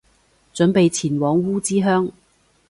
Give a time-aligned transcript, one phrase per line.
[0.55, 2.11] 準備前往烏之鄉